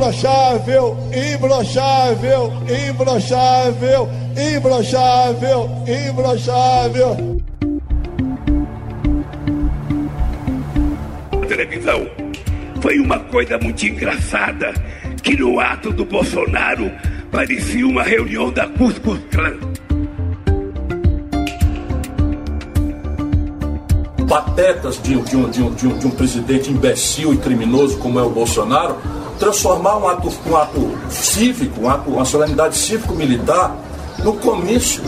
[0.00, 2.52] imbrochável, imbrochável,
[2.88, 5.70] imbrochável, imbrochável,
[6.08, 7.40] imbrochável.
[11.46, 12.06] Televisão.
[12.80, 14.72] Foi uma coisa muito engraçada
[15.22, 16.90] que no ato do Bolsonaro
[17.30, 19.58] parecia uma reunião da Cuscus Clan.
[24.26, 28.16] patetas de, de, um, de, um, de, um, de um presidente imbecil e criminoso como
[28.16, 28.96] é o Bolsonaro,
[29.40, 33.74] transformar um ato, um ato cívico, um ato, uma solenidade cívico-militar,
[34.22, 35.02] no comício.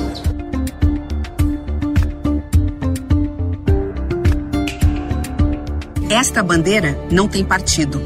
[6.11, 8.01] Esta bandeira não tem partido.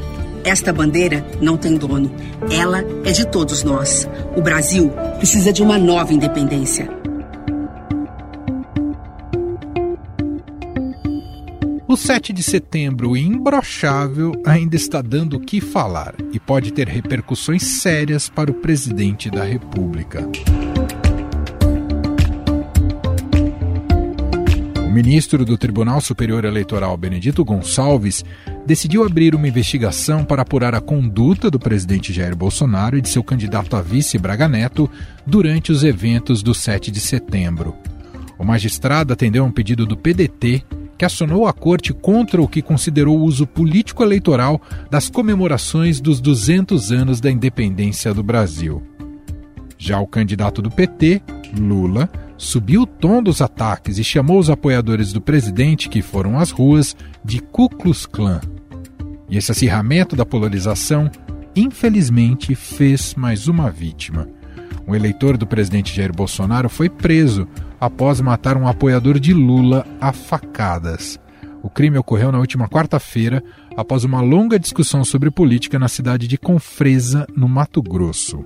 [0.44, 2.10] Esta bandeira não tem dono.
[2.50, 4.08] Ela é de todos nós.
[4.36, 6.88] O Brasil precisa de uma nova independência.
[11.96, 17.62] O 7 de setembro imbrochável ainda está dando o que falar e pode ter repercussões
[17.62, 20.28] sérias para o presidente da República.
[24.86, 28.22] O ministro do Tribunal Superior Eleitoral, Benedito Gonçalves,
[28.66, 33.24] decidiu abrir uma investigação para apurar a conduta do presidente Jair Bolsonaro e de seu
[33.24, 34.90] candidato a vice Braga Neto
[35.26, 37.74] durante os eventos do 7 de setembro.
[38.38, 40.62] O magistrado atendeu a um pedido do PDT
[40.96, 46.90] que acionou a corte contra o que considerou o uso político-eleitoral das comemorações dos 200
[46.92, 48.82] anos da independência do Brasil.
[49.78, 51.20] Já o candidato do PT,
[51.58, 56.50] Lula, subiu o tom dos ataques e chamou os apoiadores do presidente que foram às
[56.50, 58.40] ruas de Ku Klux Klan.
[59.28, 61.10] E esse acirramento da polarização,
[61.54, 64.28] infelizmente, fez mais uma vítima.
[64.86, 67.48] Um eleitor do presidente Jair Bolsonaro foi preso
[67.80, 71.18] após matar um apoiador de Lula a facadas.
[71.62, 73.42] O crime ocorreu na última quarta-feira,
[73.76, 78.44] após uma longa discussão sobre política na cidade de Confresa, no Mato Grosso.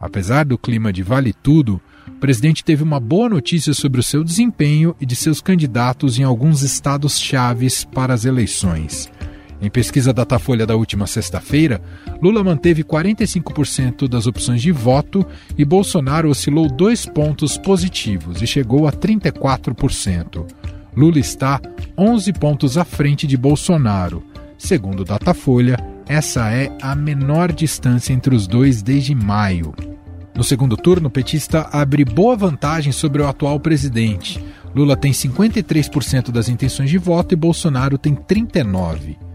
[0.00, 4.24] Apesar do clima de vale tudo, o presidente teve uma boa notícia sobre o seu
[4.24, 9.10] desempenho e de seus candidatos em alguns estados chaves para as eleições.
[9.60, 11.80] Em pesquisa Datafolha da última sexta-feira,
[12.20, 18.86] Lula manteve 45% das opções de voto e Bolsonaro oscilou dois pontos positivos e chegou
[18.86, 20.46] a 34%.
[20.94, 21.60] Lula está
[21.96, 24.22] 11 pontos à frente de Bolsonaro.
[24.58, 29.74] Segundo Datafolha, essa é a menor distância entre os dois desde maio.
[30.34, 34.42] No segundo turno, o petista abre boa vantagem sobre o atual presidente.
[34.74, 39.25] Lula tem 53% das intenções de voto e Bolsonaro tem 39%.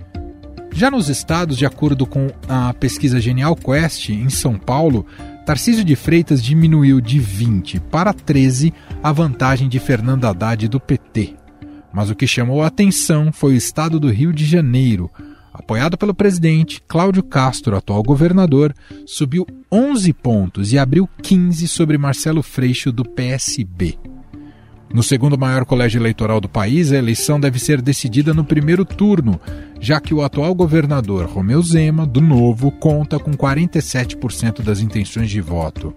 [0.73, 5.05] Já nos estados, de acordo com a pesquisa Genial Quest, em São Paulo,
[5.45, 8.73] Tarcísio de Freitas diminuiu de 20 para 13
[9.03, 11.35] a vantagem de Fernando Haddad do PT.
[11.93, 15.11] Mas o que chamou a atenção foi o estado do Rio de Janeiro.
[15.53, 18.73] Apoiado pelo presidente, Cláudio Castro, atual governador,
[19.05, 23.99] subiu 11 pontos e abriu 15 sobre Marcelo Freixo do PSB.
[24.93, 29.39] No segundo maior colégio eleitoral do país, a eleição deve ser decidida no primeiro turno,
[29.79, 35.39] já que o atual governador Romeu Zema, do Novo, conta com 47% das intenções de
[35.39, 35.93] voto.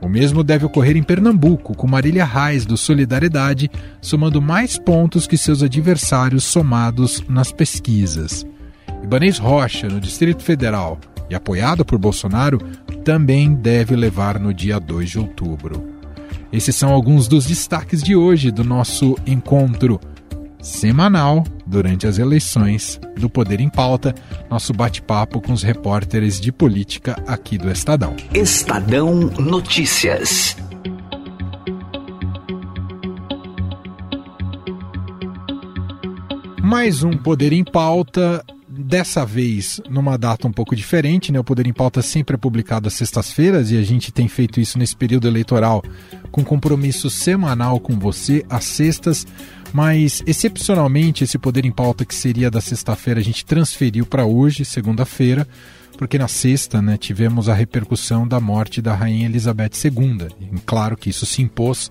[0.00, 3.70] O mesmo deve ocorrer em Pernambuco, com Marília Reis, do Solidariedade,
[4.00, 8.46] somando mais pontos que seus adversários somados nas pesquisas.
[9.04, 12.58] Ibanez Rocha, no Distrito Federal, e apoiado por Bolsonaro,
[13.04, 15.91] também deve levar no dia 2 de outubro.
[16.52, 19.98] Esses são alguns dos destaques de hoje do nosso encontro
[20.60, 24.14] semanal durante as eleições do Poder em Pauta,
[24.50, 28.14] nosso bate-papo com os repórteres de política aqui do Estadão.
[28.34, 30.54] Estadão Notícias.
[36.62, 38.44] Mais um Poder em Pauta
[38.82, 41.38] dessa vez numa data um pouco diferente, né?
[41.38, 44.78] O Poder em Pauta sempre é publicado às sextas-feiras e a gente tem feito isso
[44.78, 45.82] nesse período eleitoral
[46.30, 49.26] com compromisso semanal com você às sextas,
[49.72, 54.64] mas excepcionalmente esse Poder em Pauta que seria da sexta-feira a gente transferiu para hoje,
[54.64, 55.46] segunda-feira,
[55.96, 60.28] porque na sexta, né, tivemos a repercussão da morte da rainha Elizabeth II.
[60.40, 61.90] E claro que isso se impôs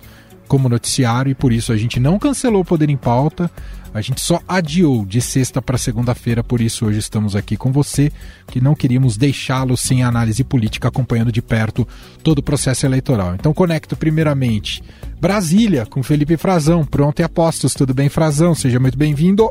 [0.52, 3.50] como noticiário e por isso a gente não cancelou o Poder em Pauta,
[3.94, 8.12] a gente só adiou de sexta para segunda-feira, por isso hoje estamos aqui com você,
[8.48, 11.88] que não queríamos deixá-lo sem análise política acompanhando de perto
[12.22, 13.34] todo o processo eleitoral.
[13.34, 14.82] Então conecto primeiramente
[15.18, 17.72] Brasília com Felipe Frazão, pronto e apostos.
[17.72, 18.54] Tudo bem, Frazão?
[18.54, 19.50] Seja muito bem-vindo.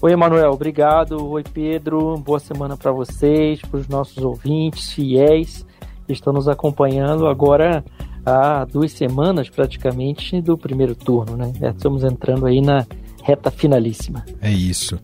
[0.00, 1.22] Oi, Emanuel, obrigado.
[1.32, 2.16] Oi, Pedro.
[2.16, 5.66] Boa semana para vocês, para os nossos ouvintes fiéis
[6.06, 7.84] que estão nos acompanhando agora
[8.24, 11.52] há duas semanas praticamente do primeiro turno, né?
[11.74, 12.86] Estamos entrando aí na
[13.22, 14.24] reta finalíssima.
[14.40, 14.98] É isso.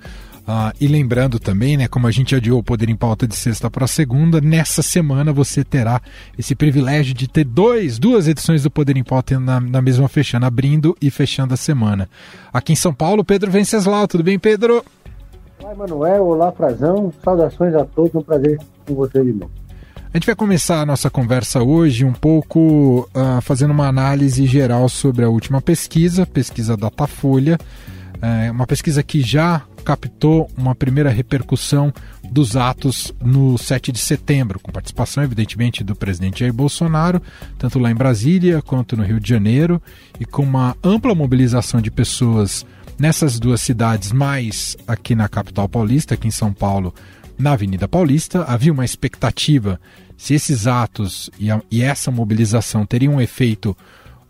[0.48, 3.68] Ah, e lembrando também, né, como a gente adiou o Poder em Pauta de sexta
[3.68, 6.00] para segunda, nessa semana você terá
[6.38, 10.46] esse privilégio de ter dois, duas edições do Poder em Pauta na, na mesma fechando,
[10.46, 12.08] abrindo e fechando a semana.
[12.52, 14.06] Aqui em São Paulo, Pedro Venceslau.
[14.06, 14.84] Tudo bem, Pedro?
[15.60, 16.24] Olá, Manuel.
[16.24, 17.12] Olá, Frazão.
[17.24, 18.14] Saudações a todos.
[18.14, 19.50] Um prazer com você de novo.
[20.16, 24.88] A gente vai começar a nossa conversa hoje um pouco uh, fazendo uma análise geral
[24.88, 27.58] sobre a última pesquisa, pesquisa Datafolha,
[28.22, 31.92] é uma pesquisa que já captou uma primeira repercussão
[32.30, 37.20] dos atos no 7 de setembro, com participação, evidentemente, do presidente Jair Bolsonaro,
[37.58, 39.82] tanto lá em Brasília quanto no Rio de Janeiro,
[40.18, 42.64] e com uma ampla mobilização de pessoas
[42.98, 46.94] nessas duas cidades, mais aqui na capital paulista, aqui em São Paulo,
[47.38, 48.44] na Avenida Paulista.
[48.44, 49.80] Havia uma expectativa
[50.16, 53.76] se esses atos e, a, e essa mobilização teriam um efeito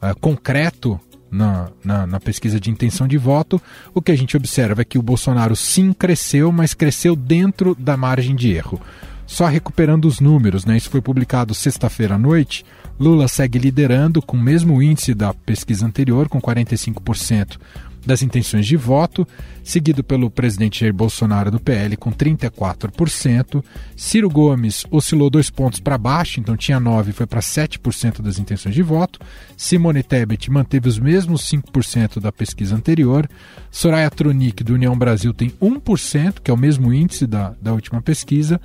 [0.03, 1.01] uh, concreto
[1.31, 3.61] na, na, na, pesquisa de intenção de voto,
[3.93, 7.97] o que a gente observa é que o Bolsonaro sim cresceu, mas cresceu dentro da
[7.97, 8.81] margem de erro.
[9.27, 10.77] Só recuperando os números, né?
[10.77, 12.65] Isso foi publicado sexta-feira à noite.
[12.99, 17.59] Lula segue liderando com o mesmo índice da pesquisa anterior, com 45%
[18.07, 19.27] das intenções de voto,
[19.65, 23.65] seguido pelo presidente Jair Bolsonaro do PL com 34%.
[23.97, 28.75] Ciro Gomes oscilou dois pontos para baixo, então tinha 9 foi para 7% das intenções
[28.75, 29.19] de voto.
[29.57, 33.29] Simone Tebet manteve os mesmos 5% da pesquisa anterior.
[33.71, 38.01] Soraya Tronic, do União Brasil, tem 1%, que é o mesmo índice da, da última
[38.01, 38.61] pesquisa.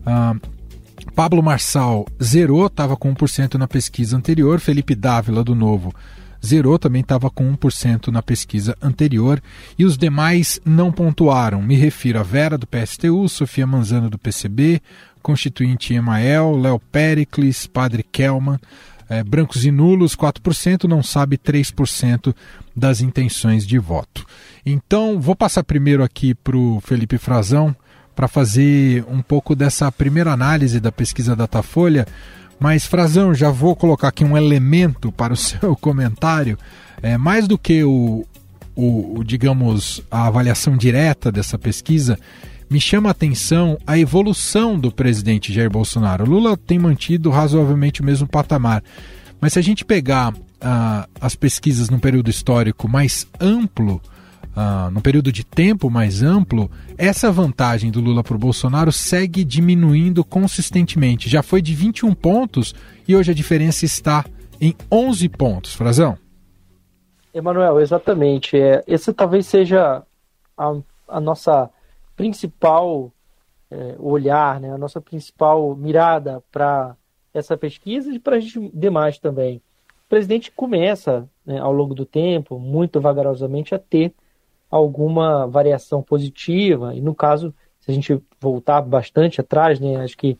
[0.00, 0.62] Uh,
[1.14, 4.60] Pablo Marçal zerou, estava com 1% na pesquisa anterior.
[4.60, 5.94] Felipe Dávila, do Novo,
[6.44, 9.42] zerou, também estava com 1% na pesquisa anterior,
[9.78, 11.62] e os demais não pontuaram.
[11.62, 14.82] Me refiro a Vera, do PSTU, Sofia Manzano, do PCB,
[15.22, 18.58] Constituinte Emael, Léo Pericles, Padre Kelman,
[19.08, 22.34] é, brancos e nulos 4%, não sabe 3%
[22.74, 24.24] das intenções de voto.
[24.64, 27.76] Então, vou passar primeiro aqui para o Felipe Frazão
[28.14, 32.06] para fazer um pouco dessa primeira análise da pesquisa Datafolha.
[32.62, 36.56] Mas, Frazão, já vou colocar aqui um elemento para o seu comentário.
[37.02, 38.24] É, mais do que o,
[38.76, 42.16] o, o, digamos, a avaliação direta dessa pesquisa,
[42.70, 46.24] me chama a atenção a evolução do presidente Jair Bolsonaro.
[46.24, 48.80] O Lula tem mantido razoavelmente o mesmo patamar.
[49.40, 54.00] Mas se a gente pegar ah, as pesquisas num período histórico mais amplo,
[54.56, 59.44] uh, num período de tempo mais amplo, essa vantagem do Lula para o Bolsonaro segue
[59.44, 61.28] diminuindo consistentemente.
[61.28, 62.74] Já foi de 21 pontos
[63.06, 64.24] e hoje a diferença está
[64.60, 65.74] em 11 pontos.
[65.74, 66.16] Frazão?
[67.34, 68.56] Emanuel, exatamente.
[68.56, 70.02] É, esse talvez seja
[70.56, 70.74] a,
[71.08, 71.70] a nossa
[72.14, 73.10] principal
[73.70, 76.94] é, olhar, né, a nossa principal mirada para
[77.32, 78.44] essa pesquisa e para as
[78.74, 79.62] demais também.
[80.04, 84.14] O presidente começa, né, ao longo do tempo, muito vagarosamente, a ter
[84.72, 86.94] alguma variação positiva.
[86.94, 90.38] E no caso, se a gente voltar bastante atrás, né, acho que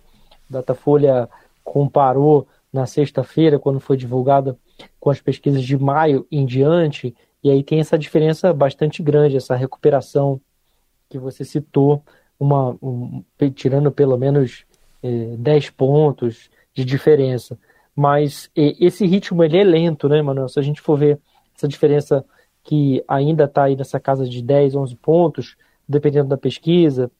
[0.49, 1.29] Datafolha
[1.63, 4.57] comparou na sexta-feira, quando foi divulgada,
[4.99, 7.15] com as pesquisas de maio em diante,
[7.45, 10.41] e aí tem essa diferença bastante grande, essa recuperação
[11.11, 12.03] que você citou,
[12.41, 13.23] uma, um,
[13.55, 14.65] tirando pelo menos
[15.03, 17.59] é, 10 pontos de diferença.
[17.95, 20.49] Mas esse ritmo ele é lento, né, Manuel?
[20.49, 21.21] Se a gente for ver
[21.55, 22.25] essa diferença
[22.63, 25.57] que ainda está aí nessa casa de 10, 11 pontos,
[25.89, 27.11] dependendo da pesquisa,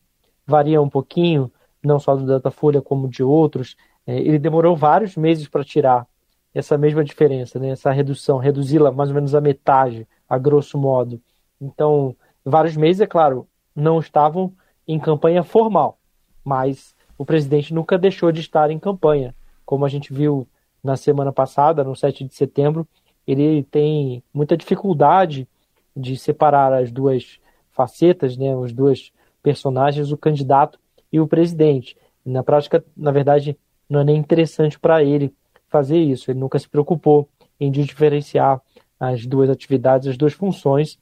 [0.47, 1.51] varia um pouquinho,
[1.83, 3.77] não só do Datafolha como de outros.
[4.07, 6.07] É, ele demorou vários meses para tirar
[6.55, 7.71] essa mesma diferença, né?
[7.71, 11.21] essa redução, reduzi-la mais ou menos a metade, a grosso modo.
[11.61, 12.15] Então,
[12.45, 14.53] vários meses, é claro, não estavam
[14.87, 15.99] em campanha formal,
[16.45, 20.47] mas o presidente nunca deixou de estar em campanha, como a gente viu
[20.83, 22.87] na semana passada, no 7 de setembro,
[23.27, 25.49] ele tem muita dificuldade
[25.97, 27.39] de separar as duas
[27.71, 29.13] facetas, né, os dois
[29.43, 30.79] personagens, o candidato
[31.13, 31.97] e o presidente.
[32.25, 33.57] Na prática, na verdade,
[33.89, 35.35] não é nem interessante para ele
[35.69, 36.31] fazer isso.
[36.31, 38.61] Ele nunca se preocupou em diferenciar
[38.99, 40.99] as duas atividades, as duas funções,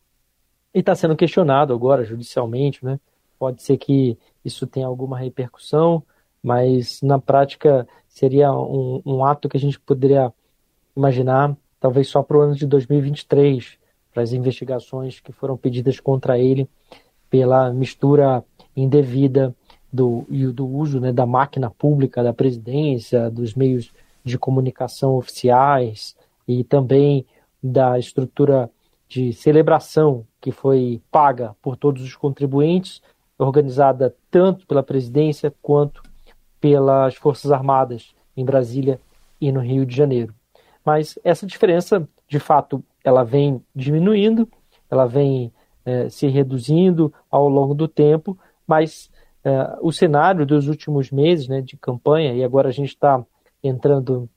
[0.75, 2.99] e está sendo questionado agora judicialmente, né?
[3.39, 6.03] Pode ser que isso tenha alguma repercussão,
[6.43, 10.33] mas na prática seria um, um ato que a gente poderia
[10.97, 13.79] imaginar talvez só para o ano de 2023,
[14.13, 16.69] para as investigações que foram pedidas contra ele
[17.31, 18.45] pela mistura
[18.77, 19.55] indevida
[19.93, 23.93] do, e do uso né, da máquina pública da presidência, dos meios
[24.25, 27.25] de comunicação oficiais e também
[27.63, 28.71] da estrutura
[29.09, 33.03] de celebração que foi paga por todos os contribuintes,
[33.39, 36.03] organizada tanto pela presidência quanto
[36.61, 39.01] pelas Forças Armadas em Brasília
[39.41, 40.35] e no Rio de Janeiro.
[40.85, 44.49] Mas essa diferença, de fato, ela vem diminuindo,
[44.91, 45.53] ela vem
[45.85, 49.11] é, se reduzindo ao longo do tempo, mas
[49.45, 53.25] é, o cenário dos últimos meses né, de campanha, e agora a gente está
[53.63, 54.29] entrando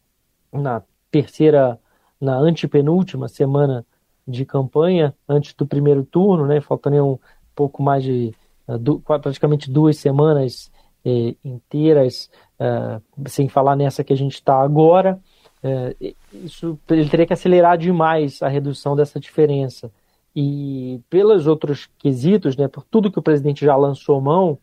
[0.52, 0.82] na
[1.12, 1.80] terceira,
[2.20, 3.86] na antepenúltima semana
[4.28, 7.20] de campanha, antes do primeiro turno, né, faltando um
[7.54, 8.34] pouco mais de
[8.68, 10.72] uh, praticamente duas semanas
[11.06, 15.20] eh, inteiras, uh, sem falar nessa que a gente está agora,
[15.63, 19.91] uh, isso ele teria que acelerar demais a redução dessa diferença.
[20.36, 24.58] E pelos outros quesitos, né, por tudo que o presidente já lançou mão,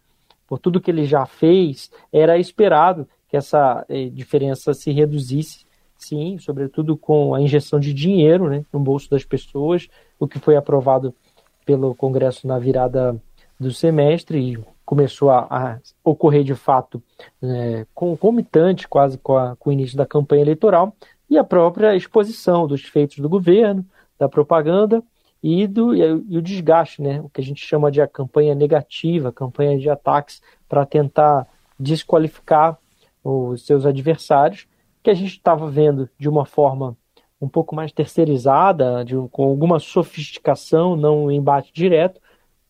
[0.46, 5.64] por tudo que ele já fez, era esperado que essa eh, diferença se reduzisse,
[5.96, 9.88] sim, sobretudo com a injeção de dinheiro né, no bolso das pessoas,
[10.18, 11.14] o que foi aprovado
[11.64, 13.16] pelo Congresso na virada
[13.58, 14.58] do semestre e
[14.90, 17.00] começou a, a ocorrer de fato
[17.40, 20.92] né, concomitante quase com, a, com o início da campanha eleitoral
[21.30, 23.86] e a própria exposição dos feitos do governo,
[24.18, 25.00] da propaganda
[25.40, 29.30] e, do, e o desgaste, né, o que a gente chama de a campanha negativa,
[29.30, 31.46] campanha de ataques para tentar
[31.78, 32.76] desqualificar
[33.22, 34.66] os seus adversários,
[35.04, 36.96] que a gente estava vendo de uma forma
[37.40, 42.20] um pouco mais terceirizada, de, com alguma sofisticação, não um embate direto,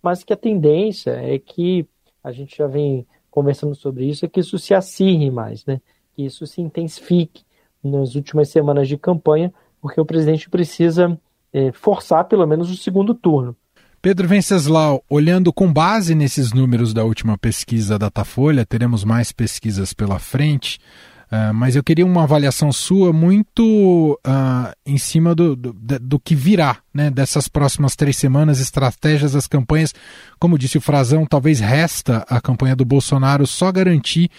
[0.03, 1.89] mas que a tendência é que
[2.23, 5.81] a gente já vem conversando sobre isso, é que isso se acirre mais, né?
[6.15, 7.45] que isso se intensifique
[7.83, 11.19] nas últimas semanas de campanha, porque o presidente precisa
[11.53, 13.57] é, forçar pelo menos o segundo turno.
[14.03, 20.19] Pedro Venceslau, olhando com base nesses números da última pesquisa Datafolha, teremos mais pesquisas pela
[20.19, 20.79] frente,
[21.33, 26.35] uh, mas eu queria uma avaliação sua muito uh, em cima do, do, do, que
[26.35, 29.95] virá, né, dessas próximas três semanas, estratégias das campanhas.
[30.39, 34.31] Como disse o Frazão, talvez resta a campanha do Bolsonaro só garantir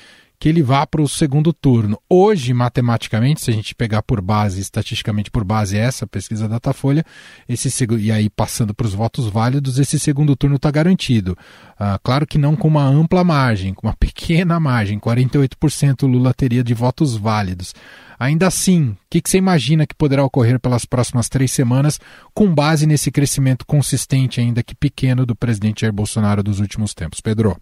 [0.42, 2.02] que ele vá para o segundo turno.
[2.10, 7.06] Hoje, matematicamente, se a gente pegar por base, estatisticamente por base essa pesquisa Datafolha,
[7.48, 7.70] esse
[8.00, 11.38] e aí passando para os votos válidos, esse segundo turno está garantido.
[11.78, 16.64] Ah, claro que não com uma ampla margem, com uma pequena margem, 48% Lula teria
[16.64, 17.76] de votos válidos.
[18.20, 22.00] Ainda assim, o que, que você imagina que poderá ocorrer pelas próximas três semanas,
[22.34, 27.22] com base nesse crescimento consistente, ainda que pequeno, do presidente Jair Bolsonaro dos últimos tempos?
[27.22, 27.56] Pedro.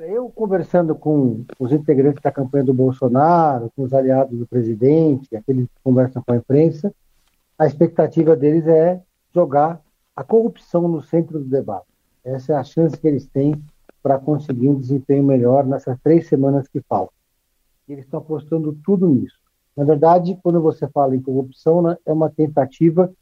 [0.00, 5.36] Olha, eu conversando com os integrantes da campanha do Bolsonaro, com os aliados do presidente,
[5.36, 6.90] aqueles que conversam com a imprensa,
[7.58, 8.98] a expectativa deles é
[9.34, 9.78] jogar
[10.16, 11.84] a corrupção no centro do debate.
[12.24, 13.62] Essa é a chance que eles têm
[14.02, 17.12] para conseguir um desempenho melhor nessas três semanas que faltam.
[17.86, 19.38] Eles estão apostando tudo nisso.
[19.76, 23.12] Na verdade, quando você fala em corrupção, né, é uma tentativa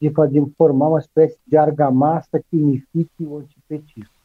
[0.00, 4.17] de fazer formar uma espécie de argamassa que unifique o antipetismo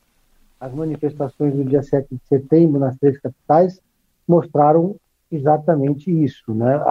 [0.63, 3.82] as manifestações do dia 7 de setembro nas três capitais
[4.25, 4.96] mostraram
[5.29, 6.53] exatamente isso.
[6.53, 6.82] Né?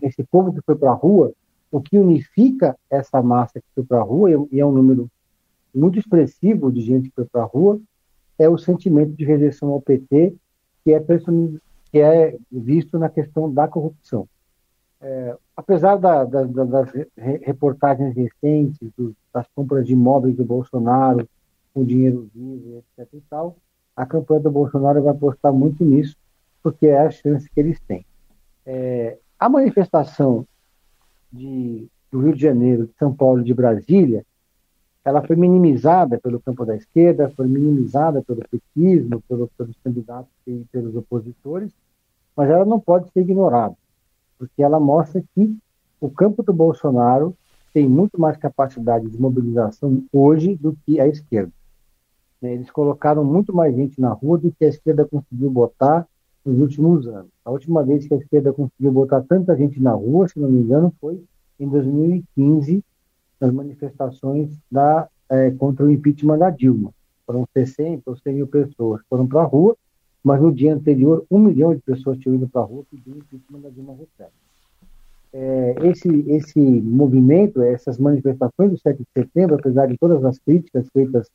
[0.00, 1.30] Esse povo que foi para a rua,
[1.70, 5.06] o que unifica essa massa que foi para a rua, e é um número
[5.74, 7.78] muito expressivo de gente que foi para a rua,
[8.38, 10.34] é o sentimento de rejeição ao PT,
[10.82, 11.04] que é,
[11.90, 14.26] que é visto na questão da corrupção.
[14.98, 16.90] É, apesar da, da, das
[17.42, 18.78] reportagens recentes,
[19.30, 21.28] das compras de imóveis do Bolsonaro,
[21.72, 23.08] com dinheiro vivo, etc.
[23.14, 23.56] e tal,
[23.96, 26.16] a campanha do Bolsonaro vai apostar muito nisso,
[26.62, 28.04] porque é a chance que eles têm.
[28.64, 30.46] É, a manifestação
[31.32, 34.24] de, do Rio de Janeiro, de São Paulo e de Brasília,
[35.04, 40.64] ela foi minimizada pelo campo da esquerda, foi minimizada pelo petismo, pelo, pelos candidatos e
[40.70, 41.72] pelos opositores,
[42.36, 43.74] mas ela não pode ser ignorada,
[44.38, 45.56] porque ela mostra que
[46.00, 47.34] o campo do Bolsonaro
[47.72, 51.52] tem muito mais capacidade de mobilização hoje do que a esquerda.
[52.40, 52.54] Né?
[52.54, 56.06] Eles colocaram muito mais gente na rua do que a esquerda conseguiu botar
[56.44, 57.30] nos últimos anos.
[57.44, 60.60] A última vez que a esquerda conseguiu botar tanta gente na rua, se não me
[60.60, 61.22] engano, foi
[61.58, 62.82] em 2015,
[63.38, 66.92] nas manifestações da, é, contra o impeachment da Dilma.
[67.26, 69.76] Foram 60 ou 100 mil pessoas foram para a rua,
[70.22, 73.60] mas no dia anterior, um milhão de pessoas tinham ido para a rua pedindo impeachment
[73.60, 74.32] da Dilma Rousseff.
[75.32, 80.88] É, esse, esse movimento, essas manifestações do 7 de setembro, apesar de todas as críticas
[80.92, 81.30] feitas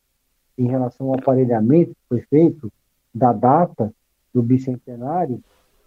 [0.57, 2.71] em relação ao aparelhamento que foi feito
[3.13, 3.93] da data
[4.33, 5.41] do bicentenário,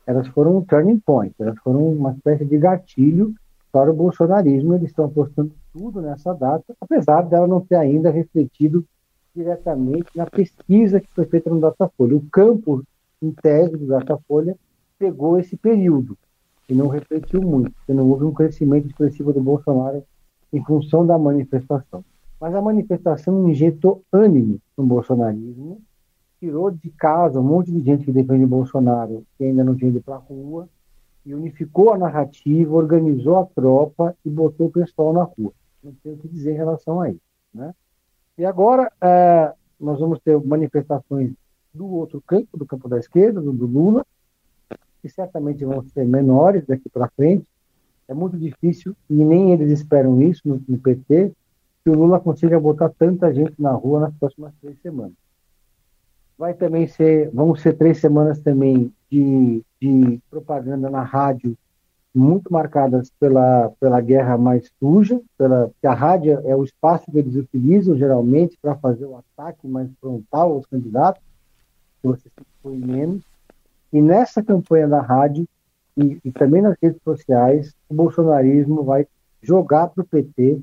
[0.06, 3.34] elas foram um turning point, elas foram uma espécie de gatilho
[3.70, 4.74] para o bolsonarismo.
[4.74, 8.84] Eles estão apostando tudo nessa data, apesar dela não ter ainda refletido
[9.34, 12.16] diretamente na pesquisa que foi feita no Datafolha.
[12.16, 12.82] O campo,
[13.20, 14.56] em tese, do Datafolha
[14.98, 16.16] pegou esse período
[16.68, 20.02] e não refletiu muito, porque não houve um crescimento expressivo do Bolsonaro
[20.52, 22.04] em função da manifestação.
[22.40, 25.80] Mas a manifestação injetou ânimo no bolsonarismo,
[26.38, 29.90] tirou de casa um monte de gente que defende o Bolsonaro, que ainda não tinha
[29.90, 30.68] ido para a rua,
[31.26, 35.52] e unificou a narrativa, organizou a tropa e botou o pessoal na rua.
[35.82, 37.20] Não tem o que dizer em relação a isso.
[37.52, 37.74] Né?
[38.38, 41.32] E agora é, nós vamos ter manifestações
[41.74, 44.06] do outro campo, do campo da esquerda, do, do Lula,
[45.02, 47.44] que certamente vão ser menores daqui para frente.
[48.06, 51.32] É muito difícil, e nem eles esperam isso no, no PT,
[51.88, 55.14] que o Lula consiga botar tanta gente na rua nas próximas três semanas.
[56.36, 61.56] Vai também ser, vão ser três semanas também de, de propaganda na rádio
[62.14, 67.18] muito marcadas pela, pela guerra mais suja, pela, porque a rádio é o espaço que
[67.18, 71.22] eles utilizam geralmente para fazer o ataque mais frontal aos candidatos,
[72.02, 72.28] você
[72.62, 73.22] foi menos.
[73.92, 75.48] E nessa campanha da rádio
[75.96, 79.06] e, e também nas redes sociais, o bolsonarismo vai
[79.40, 80.60] jogar para o PT,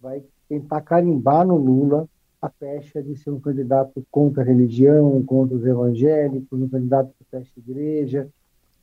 [0.00, 2.08] vai tentar carimbar no Lula
[2.40, 7.24] a pecha de ser um candidato contra a religião, contra os evangélicos, um candidato que
[7.30, 8.28] fecha igreja,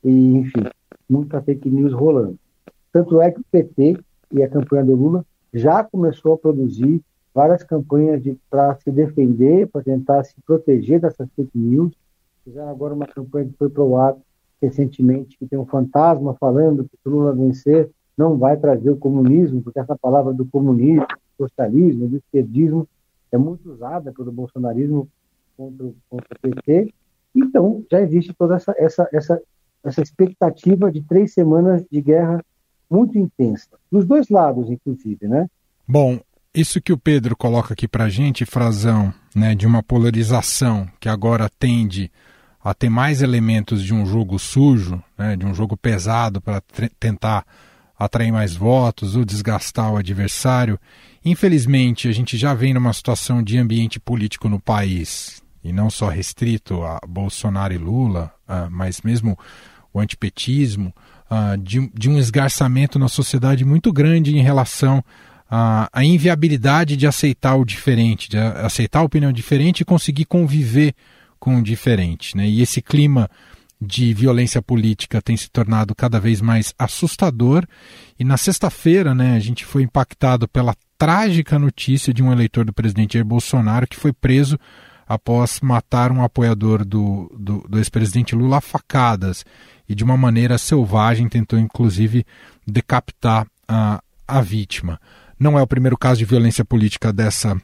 [0.04, 0.64] e, enfim,
[1.10, 2.38] muita fake news rolando.
[2.92, 3.98] Tanto é que o PT
[4.32, 7.02] e a campanha do Lula já começou a produzir
[7.34, 11.94] várias campanhas para se defender, para tentar se proteger dessas fake news.
[12.44, 14.16] Fizeram agora uma campanha que foi para o ar
[14.62, 19.62] recentemente, que tem um fantasma falando que se Lula vencer não vai trazer o comunismo,
[19.62, 21.06] porque essa palavra do comunismo,
[21.38, 22.88] socialismo, do esquerdismo
[23.32, 25.08] é muito usada pelo bolsonarismo
[25.58, 26.94] contra, contra o PT.
[27.36, 29.42] Então, já existe toda essa, essa, essa
[29.84, 32.44] essa expectativa de três semanas de guerra
[32.90, 35.48] muito intensa, dos dois lados, inclusive, né?
[35.88, 36.20] Bom,
[36.54, 41.50] isso que o Pedro coloca aqui para gente, Frazão, né, de uma polarização que agora
[41.60, 42.12] tende
[42.64, 46.62] a ter mais elementos de um jogo sujo, né, de um jogo pesado para
[47.00, 47.46] tentar
[47.98, 50.80] atrair mais votos ou desgastar o adversário.
[51.26, 56.10] Infelizmente, a gente já vem numa situação de ambiente político no país, e não só
[56.10, 59.38] restrito a Bolsonaro e Lula, ah, mas mesmo
[59.94, 60.94] o antipetismo,
[61.62, 65.04] de, de, um esgarçamento na sociedade muito grande em relação
[65.50, 70.94] à, à inviabilidade de aceitar o diferente, de aceitar a opinião diferente e conseguir conviver
[71.40, 72.38] com o diferente.
[72.38, 72.48] Né?
[72.48, 73.30] E esse clima
[73.82, 77.66] de violência política tem se tornado cada vez mais assustador.
[78.18, 82.72] E na sexta-feira, né, a gente foi impactado pela trágica notícia de um eleitor do
[82.72, 84.58] presidente Jair Bolsonaro que foi preso
[85.06, 89.44] após matar um apoiador do, do, do ex-presidente Lula a facadas
[89.88, 92.26] e de uma maneira selvagem tentou inclusive
[92.66, 94.98] decapitar a, a vítima.
[95.38, 97.62] Não é o primeiro caso de violência política dessa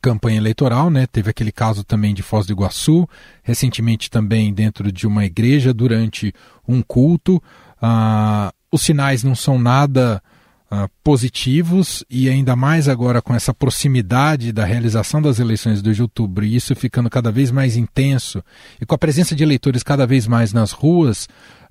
[0.00, 1.08] campanha eleitoral, né?
[1.08, 3.04] Teve aquele caso também de Foz do Iguaçu,
[3.42, 6.32] recentemente também dentro de uma igreja durante
[6.68, 7.42] um culto.
[7.82, 10.22] Ah, os sinais não são nada
[10.70, 16.44] uh, positivos e ainda mais agora com essa proximidade da realização das eleições de outubro
[16.44, 18.42] e isso ficando cada vez mais intenso
[18.80, 21.24] e com a presença de eleitores cada vez mais nas ruas,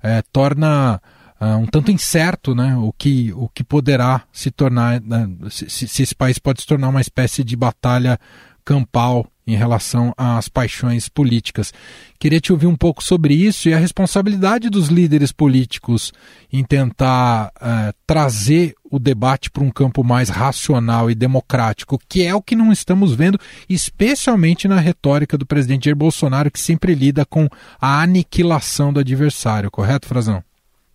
[0.04, 1.00] uh, torna
[1.40, 6.02] uh, um tanto incerto né, o, que, o que poderá se tornar, né, se, se
[6.02, 8.18] esse país pode se tornar uma espécie de batalha
[8.64, 11.72] campal em relação às paixões políticas.
[12.18, 16.12] Queria te ouvir um pouco sobre isso e a responsabilidade dos líderes políticos
[16.52, 22.34] em tentar uh, trazer o debate para um campo mais racional e democrático, que é
[22.34, 27.24] o que não estamos vendo, especialmente na retórica do presidente Jair Bolsonaro, que sempre lida
[27.24, 27.48] com
[27.80, 30.42] a aniquilação do adversário, correto, Frazão?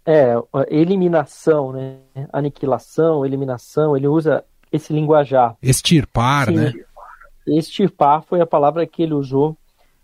[0.05, 0.35] É,
[0.69, 1.95] eliminação, né?
[2.31, 5.55] Aniquilação, eliminação, ele usa esse linguajar.
[5.61, 6.73] Extirpar, Sim, né?
[7.47, 9.57] Extirpar foi a palavra que ele usou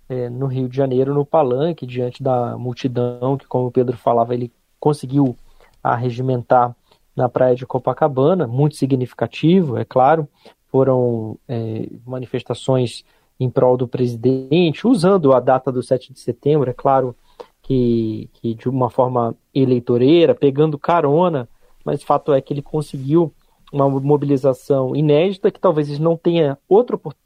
[0.08, 4.34] é, no Rio de Janeiro, no palanque, diante da multidão, que, como o Pedro falava,
[4.34, 5.38] ele conseguiu
[5.84, 6.76] arregimentar
[7.16, 10.28] na praia de Copacabana, muito significativo, é claro.
[10.68, 13.04] Foram é, manifestações
[13.40, 17.16] em prol do presidente, usando a data do 7 de setembro, é claro
[17.62, 21.50] que, que de uma forma eleitoreira, pegando carona,
[21.84, 23.34] mas fato é que ele conseguiu
[23.72, 27.21] uma mobilização inédita que talvez não tenha outra oportunidade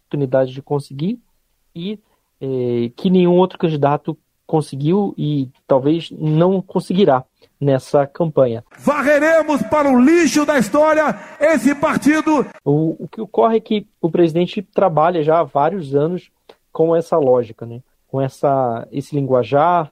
[0.54, 1.20] de conseguir
[1.76, 2.00] e
[2.42, 7.24] é, que nenhum outro candidato conseguiu e talvez não conseguirá
[7.60, 8.64] nessa campanha.
[8.78, 12.46] Varreremos para o lixo da história esse partido.
[12.64, 16.30] O, o que ocorre é que o presidente trabalha já há vários anos
[16.72, 17.82] com essa lógica, né?
[18.08, 19.92] com essa, esse linguajar,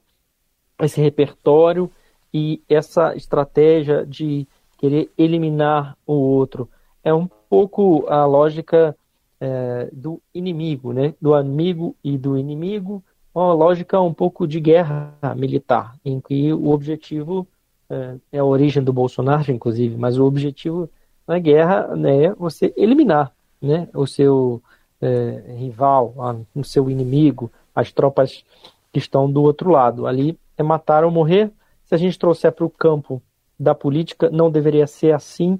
[0.82, 1.90] esse repertório
[2.34, 6.70] e essa estratégia de querer eliminar o outro.
[7.04, 8.96] É um pouco a lógica
[9.44, 11.14] é, do inimigo, né?
[11.22, 13.04] do amigo e do inimigo,
[13.36, 17.46] uma lógica um pouco de guerra militar, em que o objetivo
[17.90, 20.90] é, é a origem do Bolsonaro, inclusive, mas o objetivo
[21.28, 24.64] na guerra né, é você eliminar né, o seu
[25.02, 28.46] é, rival, a, o seu inimigo, as tropas
[28.94, 30.08] que estão do outro lado.
[30.08, 31.52] Ali é matar ou morrer.
[31.84, 33.22] Se a gente trouxer para o campo
[33.60, 35.60] da política, não deveria ser assim,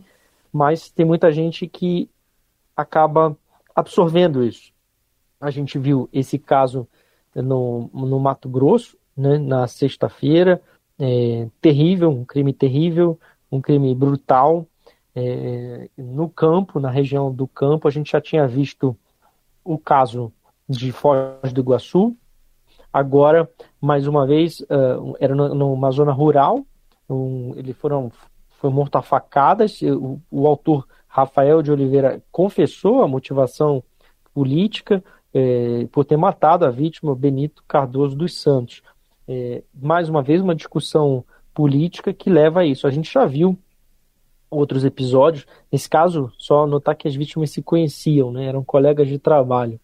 [0.54, 2.10] mas tem muita gente que
[2.78, 3.36] acaba
[3.76, 4.72] absorvendo isso.
[5.40, 6.88] A gente viu esse caso
[7.36, 10.62] no, no Mato Grosso, né, na sexta-feira,
[11.00, 13.20] é, terrível, um crime terrível,
[13.52, 14.66] um crime brutal.
[15.16, 18.98] É, no campo, na região do campo, a gente já tinha visto
[19.64, 20.32] o caso
[20.68, 22.16] de Foz do Iguaçu.
[22.92, 23.50] Agora,
[23.82, 26.66] mais uma vez, uh, era numa zona rural.
[27.10, 28.12] Um, ele foram
[28.60, 29.82] foi morto a facadas.
[29.82, 33.84] O, o, autor Rafael de Oliveira confessou a motivação
[34.34, 38.82] política é, por ter matado a vítima Benito Cardoso dos Santos.
[39.28, 41.24] É, mais uma vez, uma discussão
[41.54, 42.88] política que leva a isso.
[42.88, 43.56] A gente já viu
[44.50, 45.46] outros episódios.
[45.72, 48.46] Nesse caso, só notar que as vítimas se conheciam, né?
[48.46, 49.80] eram colegas de trabalho.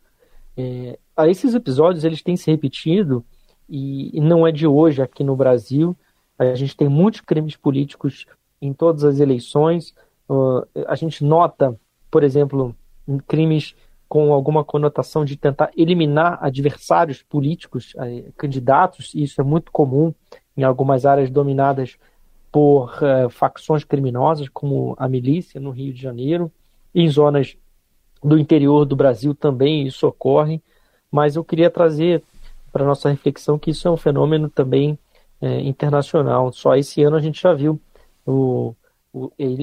[0.58, 3.24] É, esses episódios eles têm se repetido
[3.70, 5.96] e, e, não é de hoje aqui no Brasil.
[6.40, 8.26] A gente tem muitos crimes políticos
[8.60, 9.94] em todas as eleições.
[10.30, 11.76] Uh, a gente nota,
[12.12, 12.76] por exemplo,
[13.28, 13.76] crimes
[14.08, 17.94] com alguma conotação de tentar eliminar adversários políticos,
[18.38, 20.14] candidatos, e isso é muito comum
[20.58, 21.98] em algumas áreas dominadas
[22.52, 26.52] por uh, facções criminosas, como a milícia no Rio de Janeiro,
[26.94, 27.56] em zonas
[28.24, 30.62] do interior do Brasil também isso ocorre,
[31.12, 32.24] mas eu queria trazer
[32.72, 34.98] para nossa reflexão que isso é um fenômeno também
[35.42, 36.52] é, internacional.
[36.52, 37.80] Só esse ano a gente já viu
[38.26, 38.76] o,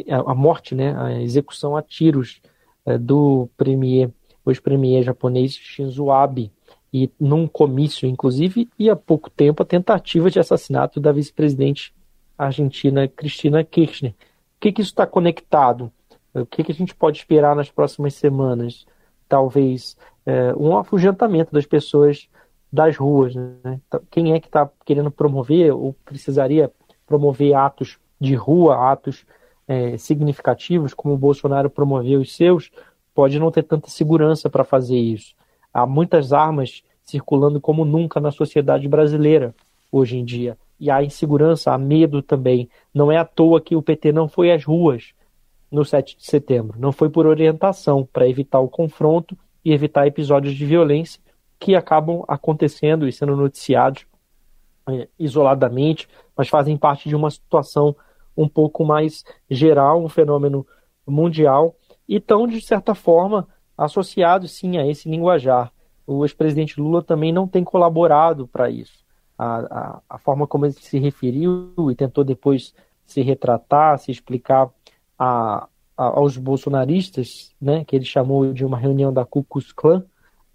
[0.08, 2.40] a morte, né, a execução a tiros
[2.84, 4.10] é, do premier,
[4.46, 6.52] ex-premier japonês Shinzo Abe,
[6.92, 11.94] e num comício, inclusive, e há pouco tempo a tentativa de assassinato da vice-presidente
[12.38, 14.12] argentina Cristina Kirchner.
[14.12, 15.92] O que, que isso está conectado?
[16.32, 18.86] O que, que a gente pode esperar nas próximas semanas?
[19.28, 22.28] Talvez é, um afugentamento das pessoas
[22.72, 23.34] das ruas.
[23.34, 23.80] Né?
[23.86, 26.70] Então, quem é que está querendo promover ou precisaria
[27.06, 29.24] promover atos de rua, atos
[29.66, 32.70] é, significativos, como o Bolsonaro promoveu os seus,
[33.14, 35.34] pode não ter tanta segurança para fazer isso.
[35.72, 39.54] Há muitas armas circulando como nunca na sociedade brasileira
[39.90, 42.68] hoje em dia e há insegurança, há medo também.
[42.92, 45.12] Não é à toa que o PT não foi às ruas
[45.70, 46.78] no 7 de setembro.
[46.78, 51.20] Não foi por orientação, para evitar o confronto e evitar episódios de violência
[51.58, 54.06] que acabam acontecendo e sendo noticiados
[54.88, 57.94] é, isoladamente, mas fazem parte de uma situação
[58.36, 60.66] um pouco mais geral, um fenômeno
[61.06, 61.74] mundial,
[62.08, 65.72] e estão, de certa forma, associados sim a esse linguajar.
[66.06, 69.06] O ex-presidente Lula também não tem colaborado para isso
[69.38, 74.70] a, a, a, forma como ele se referiu e tentou depois se retratar, se explicar
[75.18, 80.04] a, aos bolsonaristas, né, que ele chamou de uma reunião da Ku Klux Klan,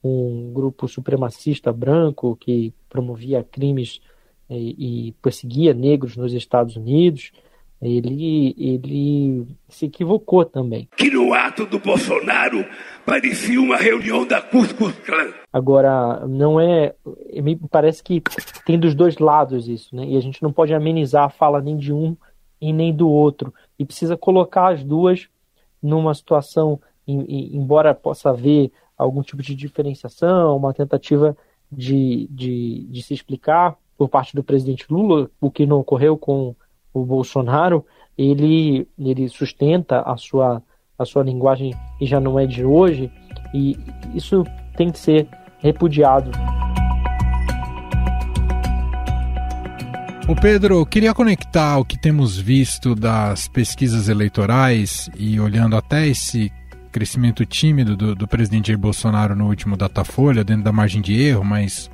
[0.03, 4.01] um grupo supremacista branco que promovia crimes
[4.57, 7.31] e, e perseguia negros nos Estados Unidos
[7.81, 10.87] ele, ele se equivocou também.
[10.95, 12.63] Que no ato do Bolsonaro
[13.03, 15.33] parecia uma reunião da Cusco Clan.
[15.51, 16.93] Agora, não é.
[17.41, 18.21] Me parece que
[18.65, 20.05] tem dos dois lados isso, né?
[20.05, 22.15] E a gente não pode amenizar a fala nem de um
[22.61, 23.51] e nem do outro.
[23.79, 25.27] E precisa colocar as duas
[25.81, 31.35] numa situação, embora possa haver algum tipo de diferenciação, uma tentativa
[31.71, 36.55] de, de, de se explicar por parte do presidente Lula, o que não ocorreu com
[36.91, 37.85] o Bolsonaro,
[38.17, 40.59] ele, ele sustenta a sua,
[40.97, 43.11] a sua linguagem e já não é de hoje,
[43.53, 43.77] e
[44.15, 44.43] isso
[44.75, 45.27] tem que ser
[45.59, 46.31] repudiado.
[50.27, 56.51] O Pedro, queria conectar o que temos visto das pesquisas eleitorais e olhando até esse
[56.91, 61.45] crescimento tímido do, do presidente Jair Bolsonaro no último Datafolha, dentro da margem de erro,
[61.45, 61.91] mas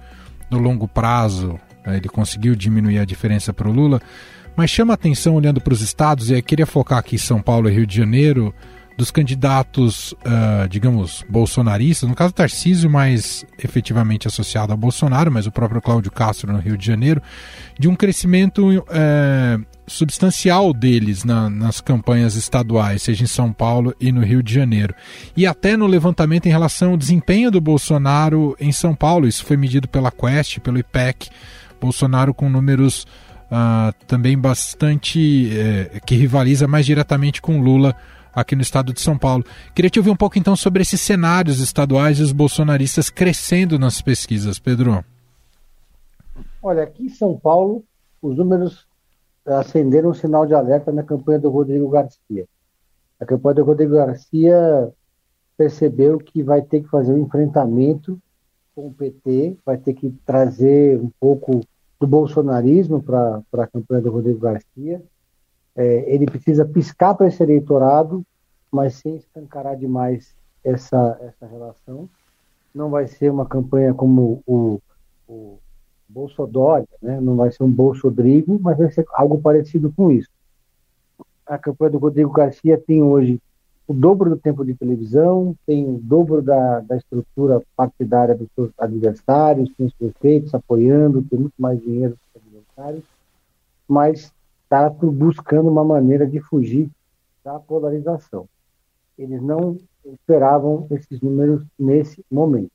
[0.49, 1.59] no longo prazo
[1.95, 4.01] ele conseguiu diminuir a diferença para o Lula.
[4.55, 7.73] Mas chama atenção olhando para os estados, e eu queria focar aqui São Paulo e
[7.73, 8.53] Rio de Janeiro,
[8.97, 15.51] dos candidatos, uh, digamos, bolsonaristas, no caso Tarcísio, mais efetivamente associado a Bolsonaro, mas o
[15.51, 17.21] próprio Cláudio Castro no Rio de Janeiro,
[17.77, 24.11] de um crescimento uh, substancial deles na, nas campanhas estaduais, seja em São Paulo e
[24.11, 24.95] no Rio de Janeiro.
[25.35, 29.57] E até no levantamento em relação ao desempenho do Bolsonaro em São Paulo, isso foi
[29.57, 31.29] medido pela Quest, pelo IPEC,
[31.79, 33.05] Bolsonaro com números
[33.51, 35.49] uh, também bastante.
[35.57, 37.95] Eh, que rivaliza mais diretamente com Lula
[38.33, 39.43] aqui no estado de São Paulo.
[39.73, 44.01] Queria te ouvir um pouco então sobre esses cenários estaduais e os bolsonaristas crescendo nas
[44.01, 45.03] pesquisas, Pedro.
[46.61, 47.83] Olha, aqui em São Paulo,
[48.21, 48.85] os números
[49.45, 52.45] acenderam um sinal de alerta na campanha do Rodrigo Garcia.
[53.19, 54.91] A campanha do Rodrigo Garcia
[55.57, 58.19] percebeu que vai ter que fazer um enfrentamento
[58.77, 61.61] com o PT, vai ter que trazer um pouco
[61.99, 65.01] do bolsonarismo para a campanha do Rodrigo Garcia.
[65.75, 68.23] É, ele precisa piscar para esse eleitorado,
[68.71, 72.07] mas sem escancarar demais essa, essa relação.
[72.71, 74.79] Não vai ser uma campanha como o,
[75.27, 75.57] o
[76.07, 77.19] Bolsodória, né?
[77.19, 80.29] não vai ser um Bolsodrigo, mas vai ser algo parecido com isso.
[81.47, 83.41] A campanha do Rodrigo Garcia tem hoje
[83.87, 88.69] o dobro do tempo de televisão, tem o dobro da, da estrutura partidária dos seus
[88.77, 93.03] adversários, tem os prefeitos apoiando, tem muito mais dinheiro dos adversários,
[93.87, 96.89] mas está buscando uma maneira de fugir
[97.45, 98.45] da polarização.
[99.17, 102.71] Eles não esperavam esses números nesse momento.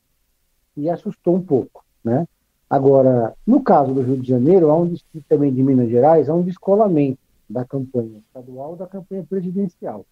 [0.75, 2.27] E assustou um pouco, né?
[2.71, 4.95] Agora, no caso do Rio de Janeiro, há um
[5.29, 10.07] também de Minas Gerais, há um descolamento da campanha estadual da campanha presidencial.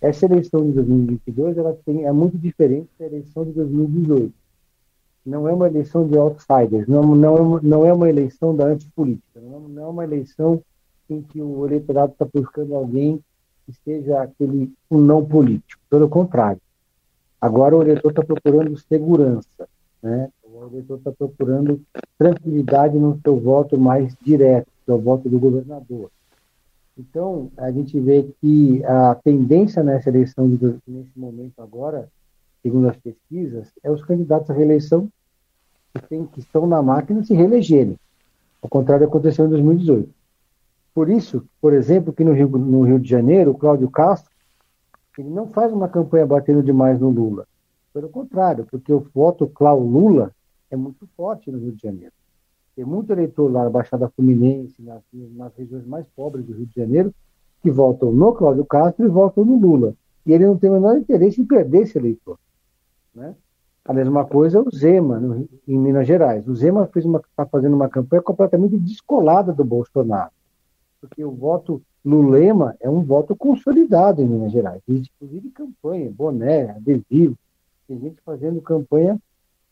[0.00, 4.32] Essa eleição de 2022 ela tem, é muito diferente da eleição de 2018.
[5.24, 9.60] Não é uma eleição de outsiders, não, não, não é uma eleição da antipolítica, não,
[9.60, 10.62] não é uma eleição
[11.08, 13.22] em que o eleitorado está buscando alguém
[13.66, 15.80] que seja aquele um não político.
[15.88, 16.60] Pelo contrário.
[17.40, 19.68] Agora o eleitor está procurando segurança,
[20.02, 20.30] né?
[20.42, 21.80] O eleitor está procurando
[22.18, 26.10] tranquilidade no seu voto mais direto, é o voto do governador.
[26.96, 32.08] Então, a gente vê que a tendência nessa eleição, de, nesse momento agora,
[32.62, 35.08] segundo as pesquisas, é os candidatos à reeleição
[35.92, 37.98] que, tem, que estão na máquina se reelegerem.
[38.62, 40.08] Ao contrário aconteceu em 2018.
[40.94, 44.30] Por isso, por exemplo, que no Rio, no Rio de Janeiro, o Cláudio Castro,
[45.18, 47.46] ele não faz uma campanha batendo demais no Lula.
[47.92, 50.32] Pelo contrário, porque o voto Cláudio Lula
[50.70, 52.12] é muito forte no Rio de Janeiro.
[52.74, 56.74] Tem muito eleitor lá na Baixada Fluminense, nas, nas regiões mais pobres do Rio de
[56.74, 57.14] Janeiro,
[57.62, 59.94] que votam no Cláudio Castro e votam no Lula.
[60.26, 62.38] E ele não tem o menor interesse em perder esse eleitor.
[63.14, 63.34] Né?
[63.84, 66.48] A mesma coisa o Zema, no, em Minas Gerais.
[66.48, 70.30] O Zema está fazendo uma campanha completamente descolada do Bolsonaro
[71.04, 74.82] porque o voto Lulema é um voto consolidado em Minas Gerais.
[74.88, 77.36] Existe, inclusive, campanha, boné, adesivo.
[77.86, 79.18] Tem gente fazendo campanha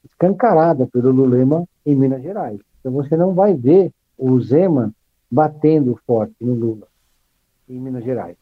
[0.04, 2.60] escancarada pelo Lulema em Minas Gerais.
[2.82, 4.92] Então você não vai ver o Zema
[5.30, 6.88] batendo forte no Lula
[7.68, 8.36] em Minas Gerais.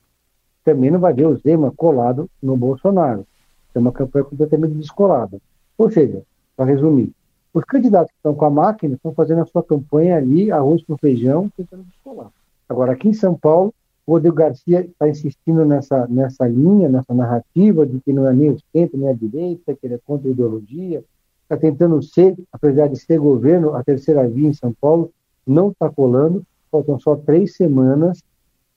[0.65, 3.27] Também não vai ver o Zema colado no Bolsonaro.
[3.75, 5.39] É uma campanha completamente descolada.
[5.77, 6.23] Ou seja,
[6.57, 7.13] para resumir,
[7.53, 10.97] os candidatos que estão com a máquina estão fazendo a sua campanha ali, arroz com
[10.97, 12.31] feijão, tentando descolar.
[12.69, 13.75] Agora, aqui em São Paulo,
[14.07, 18.51] o Rodrigo Garcia está insistindo nessa, nessa linha, nessa narrativa de que não é nem
[18.51, 21.05] o centro, nem a direita, que ele é contra a ideologia,
[21.51, 25.11] está tentando ser, apesar de ser governo, a terceira via em São Paulo,
[25.45, 28.23] não está colando, faltam só três semanas,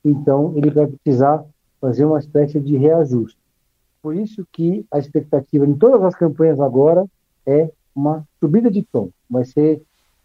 [0.04, 1.46] então ele vai precisar
[1.80, 3.38] fazer uma espécie de reajuste.
[4.02, 7.06] Por isso que a expectativa em todas as campanhas agora
[7.46, 9.10] é uma subida de tom.
[9.30, 9.80] Vai ser,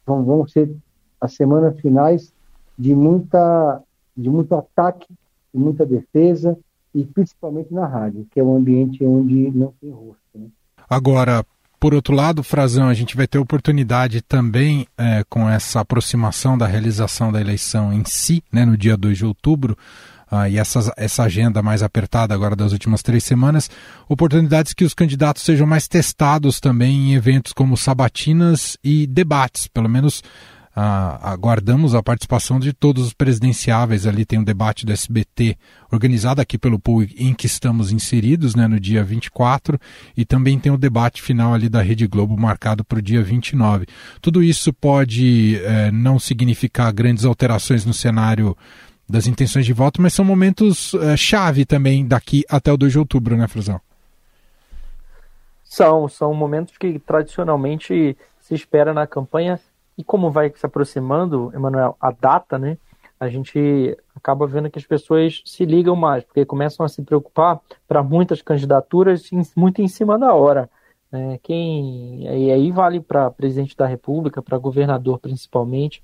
[0.06, 0.74] vão, vão ser
[1.20, 2.32] as semanas finais
[2.78, 3.82] de, muita,
[4.16, 5.06] de muito ataque,
[5.52, 6.58] de muita defesa,
[6.94, 10.18] e principalmente na rádio, que é um ambiente onde não tem rosto.
[10.34, 10.48] Né?
[10.88, 11.44] Agora,
[11.80, 16.66] por outro lado, Frazão, a gente vai ter oportunidade também é, com essa aproximação da
[16.66, 19.76] realização da eleição em si, né, no dia 2 de outubro,
[20.30, 23.70] ah, e essa, essa agenda mais apertada agora das últimas três semanas,
[24.08, 29.88] oportunidades que os candidatos sejam mais testados também em eventos como sabatinas e debates, pelo
[29.88, 30.22] menos
[30.80, 34.06] ah, aguardamos a participação de todos os presidenciáveis.
[34.06, 35.56] Ali tem um debate do SBT
[35.90, 39.76] organizado aqui pelo pool em que estamos inseridos, né, no dia 24,
[40.16, 43.86] e também tem o debate final ali da Rede Globo marcado para o dia 29.
[44.22, 48.56] Tudo isso pode eh, não significar grandes alterações no cenário
[49.08, 52.98] das intenções de voto, mas são momentos eh, chave também daqui até o 2 de
[53.00, 53.80] outubro, né, Frazão?
[55.64, 59.58] São, são momentos que tradicionalmente se espera na campanha
[59.98, 62.78] e como vai se aproximando, Emanuel, a data, né?
[63.18, 67.60] A gente acaba vendo que as pessoas se ligam mais, porque começam a se preocupar
[67.88, 70.70] para muitas candidaturas muito em cima da hora.
[71.10, 71.40] Né?
[71.42, 76.00] Quem e aí vale para presidente da República, para governador principalmente.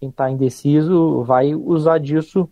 [0.00, 2.50] Quem está indeciso vai usar disso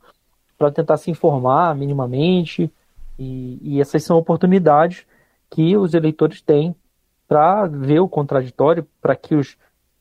[0.57, 2.73] para tentar se informar minimamente.
[3.19, 5.05] E, e essas são oportunidades
[5.51, 6.73] que os eleitores têm
[7.27, 9.57] para ver o contraditório, para que os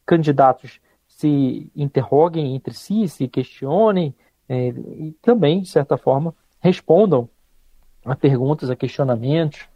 [0.05, 4.13] candidatos se interroguem entre si, se questionem
[4.47, 7.29] é, e também, de certa forma, respondam
[8.03, 9.67] a perguntas, a questionamentos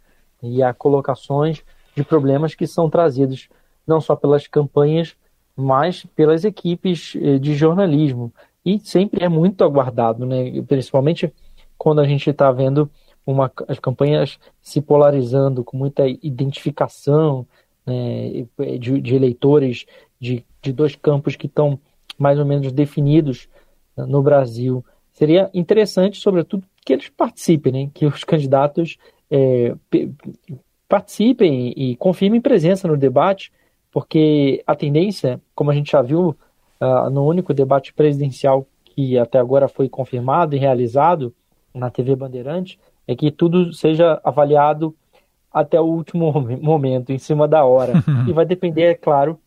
[0.42, 1.64] e a colocações
[1.96, 3.48] de problemas que são trazidos
[3.86, 5.16] não só pelas campanhas,
[5.56, 8.32] mas pelas equipes é, de jornalismo.
[8.64, 10.62] E sempre é muito aguardado, né?
[10.62, 11.32] principalmente
[11.76, 12.90] quando a gente está vendo
[13.24, 17.46] uma, as campanhas se polarizando com muita identificação
[17.86, 18.46] né,
[18.78, 19.86] de, de eleitores
[20.20, 21.78] de, de dois campos que estão
[22.18, 23.48] mais ou menos definidos
[23.96, 24.84] né, no Brasil.
[25.12, 27.90] Seria interessante, sobretudo, que eles participem, né?
[27.92, 28.96] que os candidatos
[29.30, 29.74] é,
[30.88, 33.52] participem e confirmem presença no debate,
[33.92, 36.36] porque a tendência, como a gente já viu
[36.80, 41.34] uh, no único debate presidencial que até agora foi confirmado e realizado
[41.74, 44.94] na TV Bandeirante, é que tudo seja avaliado
[45.52, 47.92] até o último momento, em cima da hora.
[48.26, 49.38] e vai depender, é claro,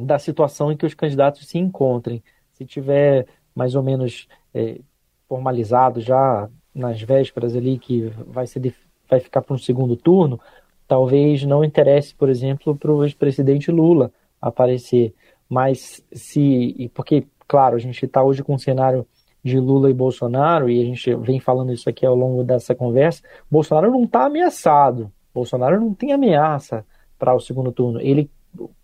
[0.00, 2.22] da situação em que os candidatos se encontrem.
[2.52, 4.80] Se tiver mais ou menos é,
[5.28, 8.74] formalizado já nas vésperas ali que vai, ser,
[9.08, 10.40] vai ficar para um segundo turno,
[10.88, 15.14] talvez não interesse, por exemplo, para o ex-presidente Lula aparecer.
[15.48, 16.90] Mas se.
[16.94, 19.06] Porque, claro, a gente está hoje com um cenário
[19.44, 23.22] de Lula e Bolsonaro, e a gente vem falando isso aqui ao longo dessa conversa,
[23.50, 25.10] Bolsonaro não está ameaçado.
[25.34, 26.86] Bolsonaro não tem ameaça
[27.18, 28.00] para o segundo turno.
[28.00, 28.30] Ele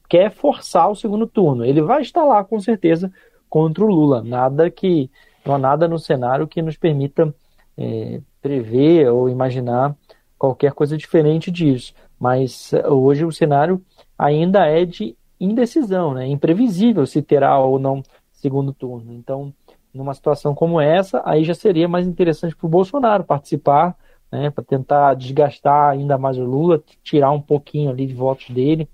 [0.09, 1.65] quer forçar o segundo turno.
[1.65, 3.13] Ele vai estar lá, com certeza,
[3.49, 4.23] contra o Lula.
[4.23, 5.11] Nada que.
[5.45, 7.35] Não há nada no cenário que nos permita
[7.77, 9.97] é, prever ou imaginar
[10.37, 11.95] qualquer coisa diferente disso.
[12.19, 13.83] Mas eh, hoje o cenário
[14.19, 16.27] ainda é de indecisão, né?
[16.27, 19.13] imprevisível se terá ou não segundo turno.
[19.15, 19.53] Então,
[19.93, 23.97] numa situação como essa, aí já seria mais interessante para o Bolsonaro participar,
[24.31, 28.89] né, para tentar desgastar ainda mais o Lula, tirar um pouquinho ali de votos dele,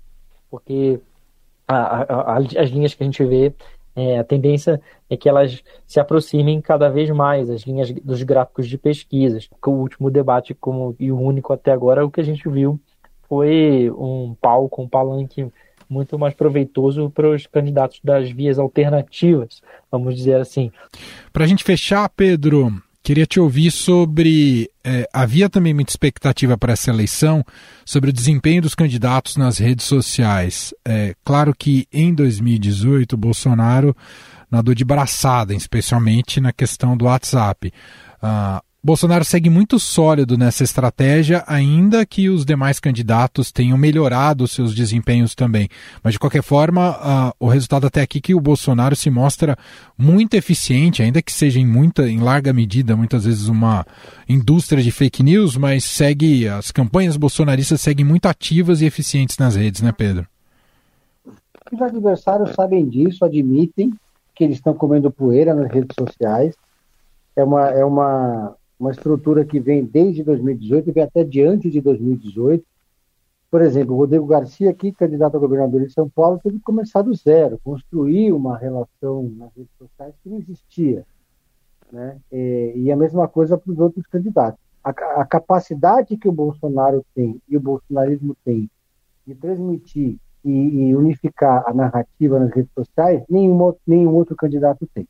[0.55, 0.99] porque
[1.67, 3.53] a, a, as linhas que a gente vê
[3.93, 8.67] é, a tendência é que elas se aproximem cada vez mais, as linhas dos gráficos
[8.67, 9.49] de pesquisas.
[9.65, 12.79] O último debate, como, e o único até agora, o que a gente viu
[13.27, 15.47] foi um palco, um palanque
[15.89, 20.71] muito mais proveitoso para os candidatos das vias alternativas, vamos dizer assim.
[21.33, 22.71] Para a gente fechar, Pedro,
[23.05, 24.67] Queria te ouvir sobre.
[24.83, 27.45] É, havia também muita expectativa para essa eleição
[27.85, 30.73] sobre o desempenho dos candidatos nas redes sociais.
[30.83, 33.95] É, claro que em 2018 Bolsonaro
[34.49, 37.71] nadou de braçada, especialmente na questão do WhatsApp.
[38.19, 44.75] Ah, Bolsonaro segue muito sólido nessa estratégia, ainda que os demais candidatos tenham melhorado seus
[44.75, 45.67] desempenhos também.
[46.03, 49.57] Mas, de qualquer forma, o resultado até aqui é que o Bolsonaro se mostra
[49.97, 53.83] muito eficiente, ainda que seja em, muita, em larga medida, muitas vezes, uma
[54.29, 59.55] indústria de fake news, mas segue, as campanhas bolsonaristas seguem muito ativas e eficientes nas
[59.55, 60.27] redes, né, Pedro?
[61.71, 63.91] Os adversários sabem disso, admitem
[64.35, 66.53] que eles estão comendo poeira nas redes sociais.
[67.35, 71.81] É uma, é uma, uma estrutura que vem desde 2018 e vem até diante de
[71.81, 72.65] 2018.
[73.49, 77.01] Por exemplo, o Rodrigo Garcia, aqui, candidato a governador de São Paulo, teve que começar
[77.01, 81.05] do zero, construir uma relação nas redes sociais que não existia.
[81.91, 82.17] Né?
[82.31, 84.59] E, e a mesma coisa para os outros candidatos.
[84.83, 88.69] A, a, capacidade que o Bolsonaro tem e o bolsonarismo tem
[89.25, 95.07] de transmitir e, e unificar a narrativa nas redes sociais, nenhum, nenhum outro candidato tem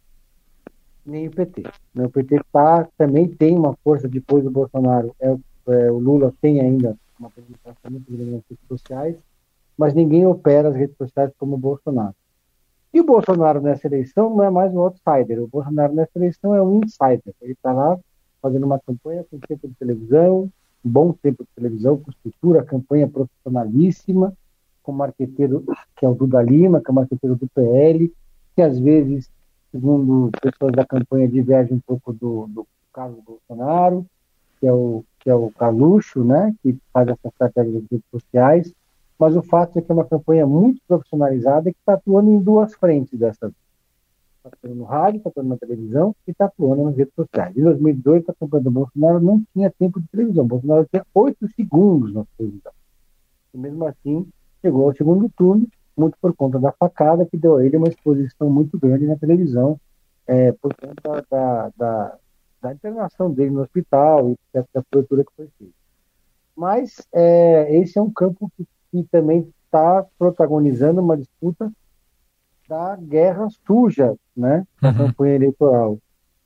[1.06, 1.64] nem o PT.
[1.94, 2.06] Né?
[2.06, 5.16] O PT tá, também tem uma força depois do Bolsonaro.
[5.20, 5.36] É,
[5.68, 9.16] é, o Lula tem ainda uma presença muito grande nas redes sociais,
[9.78, 12.16] mas ninguém opera as redes sociais como o Bolsonaro.
[12.94, 15.42] E o Bolsonaro nessa eleição não é mais um outsider.
[15.42, 17.34] O Bolsonaro nessa eleição é um insider.
[17.42, 18.00] Ele está lá
[18.42, 20.50] fazendo uma campanha com tempo de televisão,
[20.84, 24.34] um bom tempo de televisão, com estrutura, campanha profissionalíssima,
[24.82, 25.66] com marqueteiro
[25.98, 28.14] que é o Duda Lima, que é o marqueteiro do PL,
[28.56, 29.30] que às vezes
[29.76, 34.06] segundo pessoas da campanha, diverge um pouco do, do Carlos Bolsonaro,
[34.58, 38.74] que é o, que é o Carluxo, né, que faz essa estratégia das redes sociais,
[39.20, 42.74] mas o fato é que é uma campanha muito profissionalizada que está atuando em duas
[42.74, 43.52] frentes dessa
[44.38, 47.58] Está atuando no rádio, está atuando na televisão e está atuando nas redes sociais.
[47.58, 50.46] Em 2018, a campanha do Bolsonaro não tinha tempo de televisão.
[50.46, 52.72] O Bolsonaro tinha oito segundos na televisão.
[53.52, 54.28] E mesmo assim,
[54.62, 58.50] chegou ao segundo turno muito por conta da facada que deu a ele uma exposição
[58.50, 59.80] muito grande na televisão,
[60.28, 62.18] é, por conta da, da,
[62.62, 65.74] da, internação dele no hospital e da, cobertura que foi feita.
[66.56, 71.72] Mas é, esse é um campo que, que também está protagonizando uma disputa
[72.68, 74.98] da guerra suja, né, da uhum.
[74.98, 76.00] campanha eleitoral,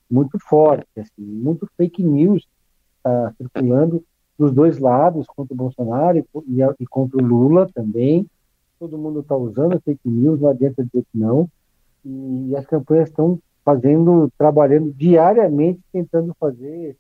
[0.10, 2.48] muito forte, assim, muito fake news
[3.02, 4.04] tá circulando
[4.38, 8.28] dos dois lados, contra o Bolsonaro e, e, e contra o Lula também
[8.80, 11.50] todo mundo está usando fake news, não adianta dizer que não.
[12.06, 16.96] E as campanhas estão fazendo, trabalhando diariamente, tentando fazer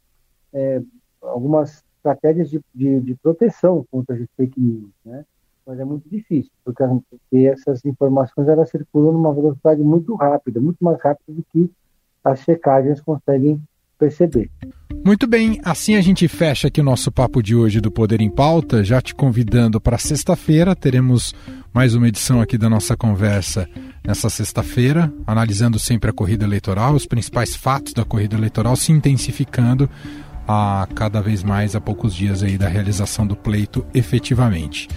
[0.53, 0.81] é,
[1.21, 5.25] algumas estratégias de, de, de, proteção contra as fake news, né?
[5.65, 10.83] Mas é muito difícil, porque, porque essas informações elas circulam numa velocidade muito rápida, muito
[10.83, 11.69] mais rápida do que
[12.23, 13.61] as checagens conseguem
[13.97, 14.49] perceber.
[15.05, 18.29] Muito bem, assim a gente fecha aqui o nosso papo de hoje do Poder em
[18.29, 21.33] Pauta, já te convidando para sexta-feira, teremos
[21.73, 23.67] mais uma edição aqui da nossa conversa
[24.05, 29.89] nessa sexta-feira, analisando sempre a corrida eleitoral, os principais fatos da corrida eleitoral se intensificando
[30.47, 34.87] a cada vez mais a poucos dias aí da realização do pleito efetivamente.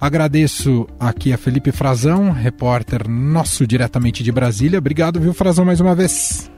[0.00, 4.78] Agradeço aqui a Felipe Frazão, repórter nosso diretamente de Brasília.
[4.78, 6.50] Obrigado, viu, Frazão, mais uma vez.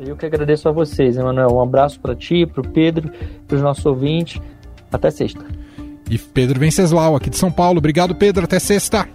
[0.00, 1.50] Eu que agradeço a vocês, Emanuel.
[1.54, 3.10] Um abraço para ti, para o Pedro,
[3.46, 4.40] para os nossos ouvintes.
[4.92, 5.44] Até sexta.
[6.10, 7.78] E Pedro Venceslau, aqui de São Paulo.
[7.78, 8.44] Obrigado, Pedro.
[8.44, 9.08] Até sexta.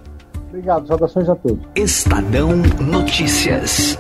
[0.50, 0.88] Obrigado.
[0.88, 1.60] Saudações a todos.
[1.76, 3.98] Estadão Notícias.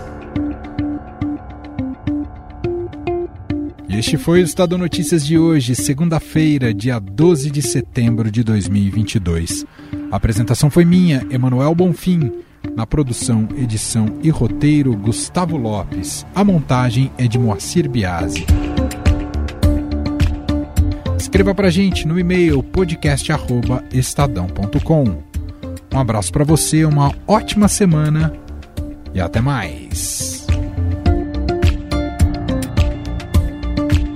[3.87, 9.65] Este foi o Estado Notícias de hoje, segunda-feira, dia 12 de setembro de 2022.
[10.11, 12.31] A apresentação foi minha, Emanuel Bonfim.
[12.75, 16.25] Na produção, edição e roteiro, Gustavo Lopes.
[16.33, 18.45] A montagem é de Moacir Biasi.
[21.29, 25.23] Escreva pra gente no e-mail podcast@estadão.com.
[25.93, 28.33] Um abraço para você, uma ótima semana
[29.13, 30.38] e até mais.